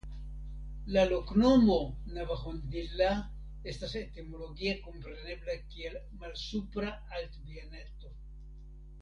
La 0.93 1.01
loknomo 1.09 1.75
"Navahondilla" 2.15 3.09
estas 3.73 3.93
etimologie 4.01 4.73
komprenebla 4.87 5.59
kiel 5.75 6.01
"Malsupra 6.25 6.91
Altbieneto". 7.21 8.17